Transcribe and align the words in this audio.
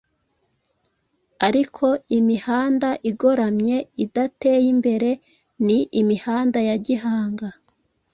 ariko 1.47 1.85
imihanda 2.17 2.89
igoramye 3.11 3.77
idateye 4.03 4.67
imbere 4.73 5.09
ni 5.65 5.79
imihanda 6.01 6.59
ya 6.69 6.77
gihanga. 6.85 7.47